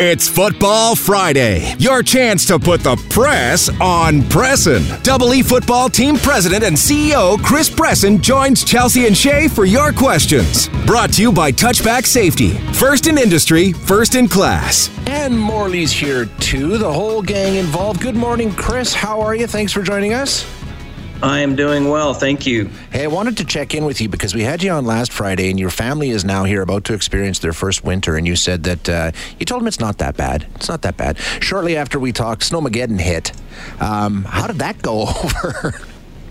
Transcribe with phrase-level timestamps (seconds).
[0.00, 1.72] It's Football Friday.
[1.78, 5.00] Your chance to put the press on Presson.
[5.04, 9.92] Double E Football Team President and CEO Chris Presson joins Chelsea and Shay for your
[9.92, 10.68] questions.
[10.84, 12.58] Brought to you by Touchback Safety.
[12.72, 14.90] First in industry, first in class.
[15.06, 18.00] And Morley's here too, the whole gang involved.
[18.00, 18.92] Good morning, Chris.
[18.92, 19.46] How are you?
[19.46, 20.44] Thanks for joining us.
[21.22, 22.66] I am doing well, thank you.
[22.90, 25.50] Hey, I wanted to check in with you because we had you on last Friday,
[25.50, 28.64] and your family is now here about to experience their first winter, and you said
[28.64, 30.46] that uh, you told them it's not that bad.
[30.56, 31.18] It's not that bad.
[31.40, 33.32] Shortly after we talked, Snowmageddon hit.
[33.80, 35.74] Um, how did that go over?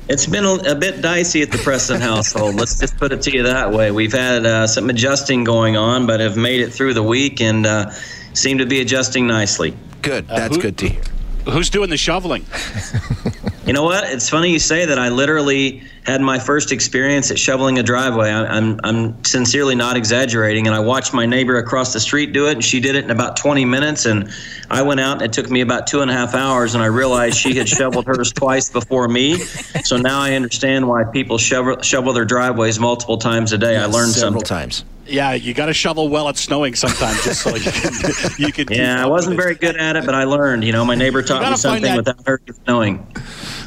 [0.09, 2.55] It's been a, a, bit dicey at the Presson household.
[2.55, 3.89] Let's just put it to you that way.
[3.89, 7.65] We've had uh, some adjusting going on, but have made it through the week and
[7.65, 7.89] uh,
[8.33, 9.73] seem to be adjusting nicely.
[10.01, 10.27] Good.
[10.27, 11.03] That's uh, who, good to hear.
[11.49, 12.45] Who's doing the shoveling?
[13.65, 14.03] You know what?
[14.11, 14.99] It's funny you say that.
[14.99, 18.29] I literally had my first experience at shoveling a driveway.
[18.29, 20.67] I, am I'm sincerely not exaggerating.
[20.67, 23.09] And I watched my neighbor across the street do it, and she did it in
[23.09, 24.05] about 20 minutes.
[24.05, 24.29] And
[24.69, 26.75] I went out, and it took me about two and a half hours.
[26.75, 29.37] And I realized she had shoveled hers twice before me.
[29.37, 33.73] So now I understand why people shovel, shovel their driveways multiple times a day.
[33.73, 34.57] Yes, I learned several something.
[34.57, 34.83] times.
[35.13, 38.31] Yeah, you got to shovel well it's snowing sometimes, just so you can.
[38.39, 40.63] You can yeah, I wasn't very good at it, but I learned.
[40.63, 43.05] You know, my neighbor taught me something without her knowing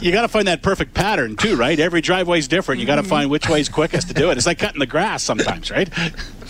[0.00, 1.78] you got to find that perfect pattern too, right?
[1.78, 2.80] Every driveway is different.
[2.80, 3.10] You got to mm-hmm.
[3.10, 4.36] find which way is quickest to do it.
[4.36, 5.88] It's like cutting the grass sometimes, right?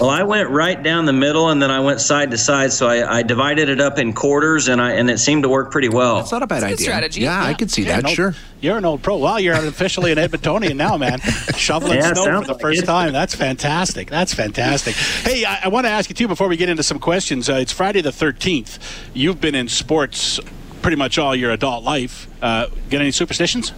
[0.00, 2.72] Well, I went right down the middle, and then I went side to side.
[2.72, 5.70] So I, I divided it up in quarters, and I and it seemed to work
[5.70, 6.16] pretty well.
[6.16, 6.84] That's not a bad That's idea.
[6.84, 7.20] strategy.
[7.22, 8.10] Yeah, yeah, I could see yeah, that.
[8.10, 8.34] sure.
[8.60, 9.16] You're an old pro.
[9.18, 11.20] Well, you're officially an Edmontonian now, man.
[11.56, 13.12] Shoveling yeah, snow for the first like time.
[13.12, 14.10] That's fantastic.
[14.10, 14.94] That's fantastic.
[14.94, 17.48] Hey, I, I, want to ask you too before we get into some questions.
[17.48, 18.78] Uh, it's Friday the 13th.
[19.14, 20.40] You've been in sports
[20.86, 22.28] pretty much all your adult life.
[22.40, 23.72] Uh, get any superstitions?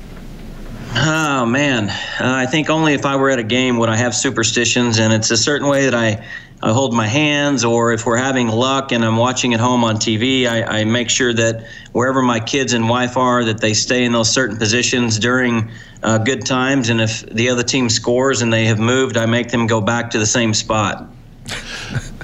[0.94, 4.14] Oh man, uh, I think only if I were at a game would I have
[4.14, 6.22] superstitions, and it's a certain way that I,
[6.62, 9.96] I hold my hands, or if we're having luck and I'm watching at home on
[9.96, 14.04] TV, I, I make sure that wherever my kids and wife are, that they stay
[14.04, 15.70] in those certain positions during
[16.02, 19.48] uh, good times, and if the other team scores and they have moved, I make
[19.48, 21.08] them go back to the same spot.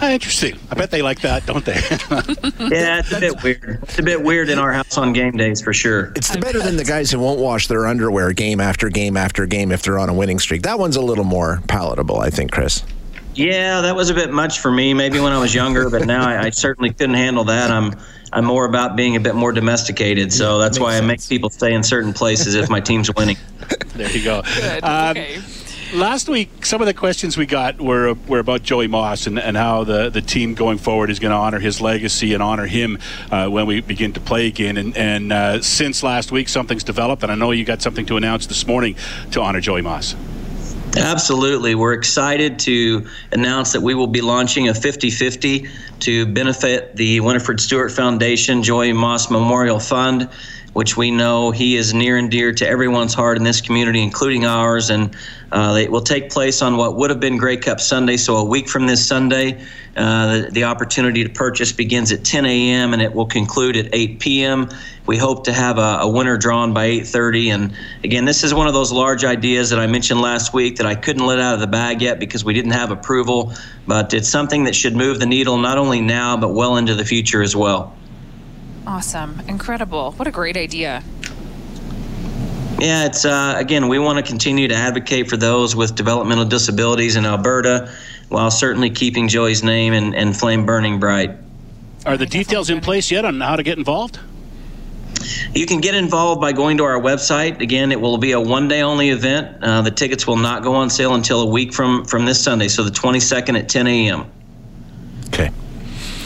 [0.00, 0.58] Ah, interesting.
[0.70, 1.74] I bet they like that, don't they?
[2.74, 3.78] yeah, it's a bit weird.
[3.82, 6.12] It's a bit weird in our house on game days for sure.
[6.16, 9.70] It's better than the guys who won't wash their underwear game after game after game
[9.70, 10.62] if they're on a winning streak.
[10.62, 12.82] That one's a little more palatable, I think, Chris.
[13.34, 14.94] Yeah, that was a bit much for me.
[14.94, 17.70] Maybe when I was younger, but now I, I certainly couldn't handle that.
[17.70, 17.94] I'm
[18.32, 21.04] I'm more about being a bit more domesticated, so that's why sense.
[21.04, 23.36] I make people stay in certain places if my team's winning.
[23.94, 24.42] There you go.
[24.42, 24.84] Good.
[24.84, 25.40] Um, okay
[25.94, 29.56] last week, some of the questions we got were were about Joey Moss and, and
[29.56, 32.98] how the, the team going forward is going to honor his legacy and honor him
[33.30, 34.76] uh, when we begin to play again.
[34.76, 38.16] And, and uh, since last week, something's developed, and I know you got something to
[38.16, 38.96] announce this morning
[39.30, 40.14] to honor Joey Moss.
[40.96, 41.74] Absolutely.
[41.74, 45.68] We're excited to announce that we will be launching a 50 50
[46.00, 50.28] to benefit the Winnifred Stewart Foundation Joey Moss Memorial Fund
[50.74, 54.44] which we know he is near and dear to everyone's heart in this community, including
[54.44, 54.90] ours.
[54.90, 55.16] And
[55.50, 58.16] uh, it will take place on what would have been Grey Cup Sunday.
[58.16, 59.64] So a week from this Sunday,
[59.96, 62.92] uh, the, the, opportunity to purchase begins at 10 a.m.
[62.92, 64.68] and it will conclude at 8 p.m.
[65.06, 67.54] We hope to have a, a winner drawn by 8:30.
[67.54, 70.86] And again, this is one of those large ideas that I mentioned last week that
[70.86, 73.52] I couldn't let out of the bag yet because we didn't have approval.
[73.86, 77.04] But it's something that should move the needle not only now but well into the
[77.04, 77.94] future as well.
[78.86, 79.40] Awesome.
[79.48, 80.12] Incredible.
[80.12, 81.02] What a great idea.
[82.78, 87.16] Yeah, it's uh, again, we want to continue to advocate for those with developmental disabilities
[87.16, 87.90] in Alberta
[88.28, 91.36] while certainly keeping Joey's name and, and flame burning bright.
[92.04, 94.18] Are the details in place yet on how to get involved?
[95.54, 97.60] You can get involved by going to our website.
[97.60, 99.62] Again, it will be a one day only event.
[99.62, 102.68] Uh, the tickets will not go on sale until a week from, from this Sunday,
[102.68, 104.30] so the 22nd at 10 a.m.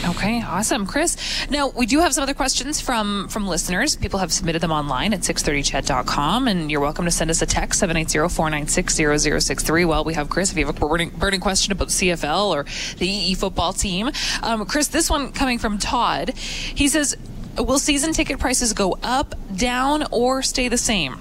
[0.09, 0.41] Okay.
[0.41, 1.15] Awesome, Chris.
[1.51, 3.95] Now we do have some other questions from from listeners.
[3.95, 7.79] People have submitted them online at 630ched.com, and you're welcome to send us a text
[7.83, 9.87] 780-496-0063.
[9.87, 10.51] Well, we have Chris.
[10.51, 12.65] If you have a burning, burning question about CFL or
[12.97, 14.09] the EE football team,
[14.41, 16.35] um, Chris, this one coming from Todd.
[16.35, 17.15] He says,
[17.57, 21.19] "Will season ticket prices go up, down, or stay the same?"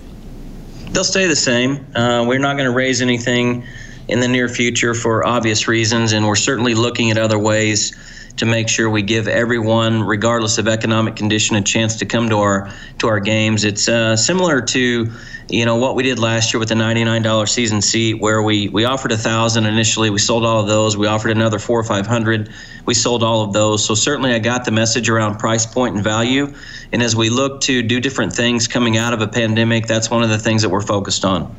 [0.92, 1.86] They'll stay the same.
[1.94, 3.64] Uh, we're not going to raise anything
[4.08, 7.94] in the near future for obvious reasons, and we're certainly looking at other ways
[8.38, 12.37] to make sure we give everyone, regardless of economic condition, a chance to come to
[12.38, 13.64] our to our games.
[13.64, 15.12] It's uh, similar to
[15.49, 18.85] you know what we did last year with the $99 season seat where we we
[18.85, 20.11] offered a thousand initially.
[20.11, 20.96] We sold all of those.
[20.96, 22.50] We offered another four or five hundred.
[22.87, 23.85] We sold all of those.
[23.85, 26.55] So certainly i got the message around price point and value.
[26.93, 30.23] And as we look to do different things coming out of a pandemic that's one
[30.23, 31.55] of the things that we're focused on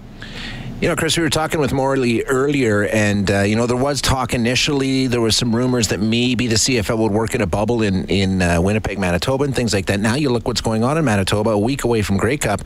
[0.82, 4.02] You know, Chris, we were talking with Morley earlier, and uh, you know there was
[4.02, 5.08] talk initially.
[5.08, 8.42] There was some rumors that maybe the CFL would work in a bubble in in
[8.42, 10.00] uh, Winnipeg, Manitoba, and things like that.
[10.00, 12.62] Now you look what's going on in Manitoba, a week away from Grey Cup.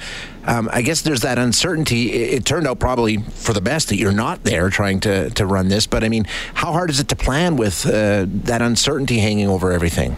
[0.45, 2.11] Um, I guess there's that uncertainty.
[2.11, 5.47] It, it, turned out probably for the best that you're not there trying to to
[5.47, 5.87] run this.
[5.87, 9.71] But I mean, how hard is it to plan with uh, that uncertainty hanging over
[9.71, 10.17] everything?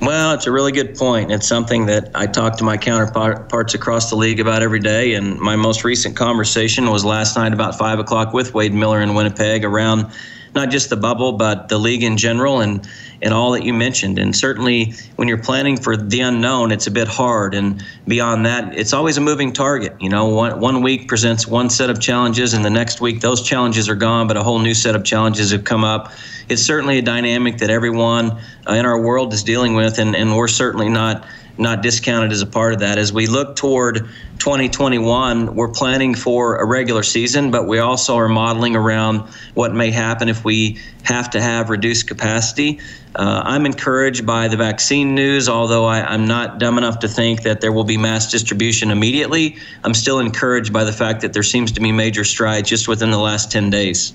[0.00, 1.30] Well, it's a really good point.
[1.30, 5.12] It's something that I talk to my counterparts across the league about every day.
[5.12, 9.14] And my most recent conversation was last night about five o'clock with Wade Miller in
[9.14, 10.10] Winnipeg around
[10.54, 12.88] not just the bubble, but the league in general and,
[13.22, 14.18] and all that you mentioned.
[14.18, 17.54] And certainly when you're planning for the unknown, it's a bit hard.
[17.54, 19.94] And beyond that, it's always a moving target.
[20.00, 23.42] You know, one, one week presents one set of challenges, and the next week those
[23.42, 26.12] challenges are gone, but a whole new set of challenges have come up.
[26.48, 30.36] It's certainly a dynamic that everyone uh, in our world is dealing with, and, and
[30.36, 31.24] we're certainly not
[31.60, 32.98] not discounted as a part of that.
[32.98, 34.08] As we look toward
[34.38, 39.20] 2021, we're planning for a regular season, but we also are modeling around
[39.54, 42.80] what may happen if we have to have reduced capacity.
[43.14, 47.42] Uh, I'm encouraged by the vaccine news, although I, am not dumb enough to think
[47.42, 49.56] that there will be mass distribution immediately.
[49.84, 53.10] I'm still encouraged by the fact that there seems to be major strides just within
[53.10, 54.14] the last 10 days.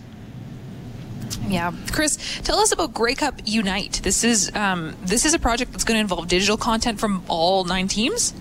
[1.48, 4.02] Yeah, Chris, tell us about Grey Cup Unite.
[4.04, 7.64] This is um, this is a project that's going to involve digital content from all
[7.64, 8.34] nine teams.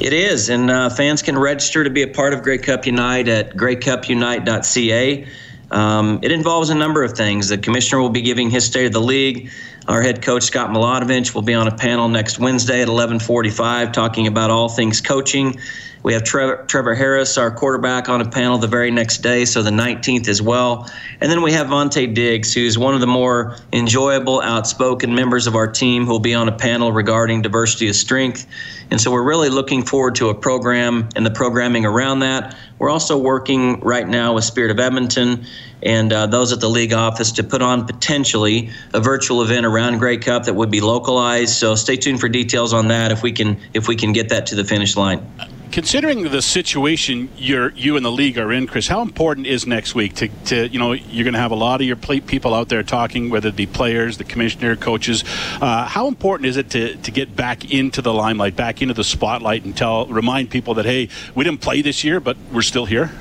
[0.00, 3.28] It is, and uh, fans can register to be a part of Grey Cup Unite
[3.28, 5.26] at greycupunite.ca.
[5.70, 7.48] Um, it involves a number of things.
[7.48, 9.50] The commissioner will be giving his state of the league.
[9.88, 14.26] Our head coach Scott Milanovich will be on a panel next Wednesday at 11:45 talking
[14.26, 15.58] about all things coaching.
[16.02, 19.62] We have Trevor, Trevor Harris, our quarterback, on a panel the very next day, so
[19.62, 20.90] the 19th as well.
[21.20, 25.54] And then we have Vontae Diggs, who's one of the more enjoyable, outspoken members of
[25.54, 28.46] our team, who will be on a panel regarding diversity of strength.
[28.90, 32.56] And so we're really looking forward to a program and the programming around that.
[32.78, 35.44] We're also working right now with Spirit of Edmonton
[35.82, 39.98] and uh, those at the league office to put on potentially a virtual event around
[39.98, 41.54] Grey Cup that would be localized.
[41.54, 44.46] So stay tuned for details on that if we can if we can get that
[44.46, 45.26] to the finish line.
[45.72, 49.94] Considering the situation you're, you and the league are in, Chris, how important is next
[49.94, 52.68] week to, to you know, you're going to have a lot of your people out
[52.68, 55.22] there talking, whether it be players, the commissioner, coaches.
[55.60, 59.04] Uh, how important is it to, to get back into the limelight, back into the
[59.04, 62.86] spotlight, and tell, remind people that hey, we didn't play this year, but we're still
[62.86, 63.12] here?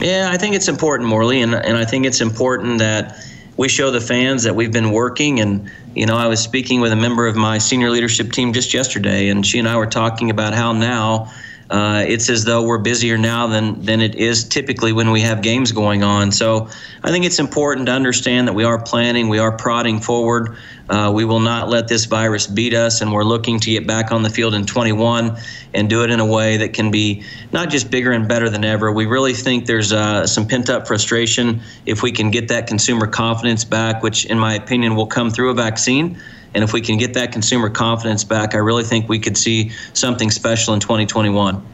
[0.00, 3.22] Yeah, I think it's important, Morley, and and I think it's important that
[3.56, 6.92] we show the fans that we've been working and you know i was speaking with
[6.92, 10.30] a member of my senior leadership team just yesterday and she and i were talking
[10.30, 11.30] about how now
[11.70, 15.40] uh, it's as though we're busier now than than it is typically when we have
[15.40, 16.32] games going on.
[16.32, 16.68] So
[17.04, 20.56] I think it's important to understand that we are planning, we are prodding forward.
[20.90, 24.10] Uh, we will not let this virus beat us, and we're looking to get back
[24.10, 25.36] on the field in 21
[25.72, 27.22] and do it in a way that can be
[27.52, 28.90] not just bigger and better than ever.
[28.90, 33.06] We really think there's uh, some pent up frustration if we can get that consumer
[33.06, 36.20] confidence back, which, in my opinion, will come through a vaccine.
[36.54, 39.70] And if we can get that consumer confidence back, I really think we could see
[39.92, 41.64] something special in 2021.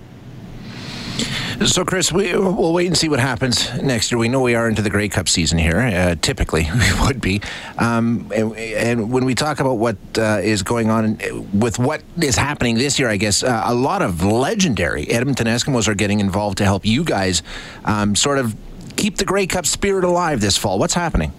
[1.64, 4.18] So, Chris, we, will wait and see what happens next year.
[4.18, 5.78] We know we are into the Grey Cup season here.
[5.78, 7.40] Uh, typically, we would be.
[7.78, 11.18] Um, and, and, when we talk about what uh, is going on
[11.58, 15.88] with what is happening this year, I guess uh, a lot of legendary Edmonton Eskimos
[15.88, 17.42] are getting involved to help you guys
[17.86, 18.54] um, sort of
[18.96, 20.78] keep the Grey Cup spirit alive this fall.
[20.78, 21.32] What's happening?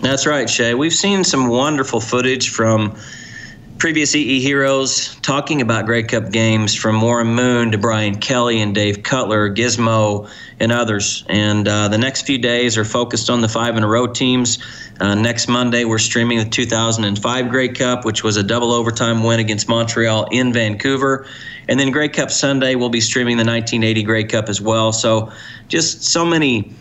[0.00, 0.74] That's right, Shay.
[0.74, 2.96] We've seen some wonderful footage from
[3.78, 8.74] previous EE heroes talking about Grey Cup games from Warren Moon to Brian Kelly and
[8.74, 11.24] Dave Cutler, Gizmo, and others.
[11.28, 14.58] And uh, the next few days are focused on the five in a row teams.
[15.00, 19.40] Uh, next Monday, we're streaming the 2005 Grey Cup, which was a double overtime win
[19.40, 21.26] against Montreal in Vancouver.
[21.68, 24.92] And then Grey Cup Sunday, we'll be streaming the 1980 Grey Cup as well.
[24.92, 25.32] So
[25.68, 26.72] just so many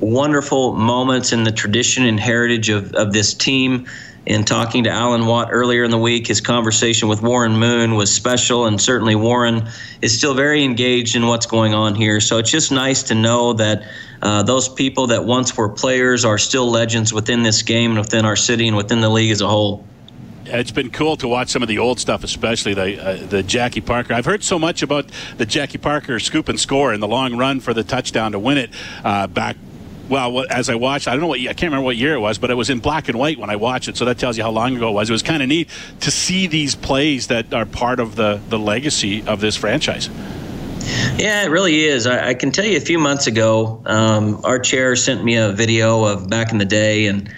[0.00, 3.86] wonderful moments in the tradition and heritage of, of this team.
[4.26, 8.12] In talking to Alan Watt earlier in the week, his conversation with Warren Moon was
[8.12, 9.68] special, and certainly Warren
[10.02, 12.20] is still very engaged in what's going on here.
[12.20, 13.82] So it's just nice to know that
[14.20, 18.26] uh, those people that once were players are still legends within this game and within
[18.26, 19.84] our city and within the league as a whole
[20.52, 23.80] it's been cool to watch some of the old stuff, especially the uh, the Jackie
[23.80, 24.14] Parker.
[24.14, 27.60] I've heard so much about the Jackie Parker scoop and score and the long run
[27.60, 28.70] for the touchdown to win it
[29.04, 29.56] uh, back
[30.10, 32.38] well, as I watched, I don't know what I can't remember what year it was,
[32.38, 33.96] but it was in black and white when I watched it.
[33.96, 35.08] So that tells you how long ago it was.
[35.08, 35.68] It was kind of neat
[36.00, 40.10] to see these plays that are part of the the legacy of this franchise.
[41.16, 42.06] Yeah, it really is.
[42.06, 45.52] I, I can tell you a few months ago, um, our chair sent me a
[45.52, 47.32] video of back in the day, and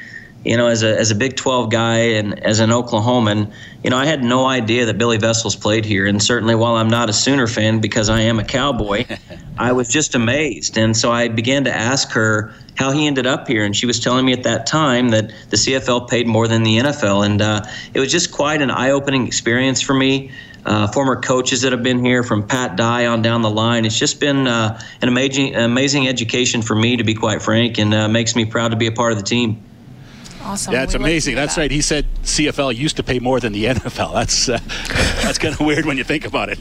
[0.45, 3.53] you know, as a as a Big 12 guy and as an Oklahoman,
[3.85, 6.07] you know, I had no idea that Billy Vessels played here.
[6.07, 9.07] And certainly, while I'm not a Sooner fan because I am a Cowboy,
[9.59, 10.77] I was just amazed.
[10.77, 14.01] And so I began to ask her how he ended up here, and she was
[14.01, 17.63] telling me at that time that the CFL paid more than the NFL, and uh,
[17.95, 20.31] it was just quite an eye-opening experience for me.
[20.65, 23.85] Uh, former coaches that have been here, from Pat Dye on down the line.
[23.85, 27.93] It's just been uh, an amazing, amazing education for me, to be quite frank, and
[27.93, 29.61] uh, makes me proud to be a part of the team.
[30.45, 30.73] Awesome.
[30.73, 31.35] Yeah, it's we amazing.
[31.35, 31.63] That's that.
[31.63, 31.71] right.
[31.71, 34.13] He said CFL used to pay more than the NFL.
[34.15, 34.59] That's uh,
[35.23, 36.59] that's kind of weird when you think about it.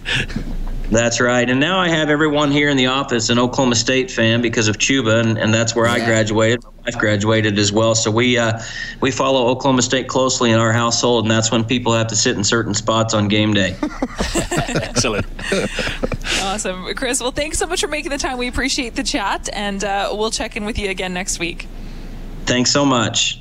[0.91, 1.49] That's right.
[1.49, 4.77] And now I have everyone here in the office an Oklahoma State fan because of
[4.77, 5.93] Chuba, and, and that's where yeah.
[5.93, 6.63] I graduated.
[6.65, 7.95] My wife graduated as well.
[7.95, 8.59] So we uh,
[8.99, 12.35] we follow Oklahoma State closely in our household, and that's when people have to sit
[12.35, 13.77] in certain spots on game day.
[14.57, 15.25] Excellent.
[16.41, 16.93] awesome.
[16.95, 18.37] Chris, well, thanks so much for making the time.
[18.37, 21.67] We appreciate the chat, and uh, we'll check in with you again next week.
[22.45, 23.40] Thanks so much.